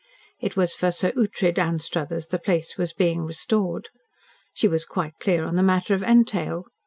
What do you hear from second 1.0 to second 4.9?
Ughtred Anstruthers the place was being restored. She was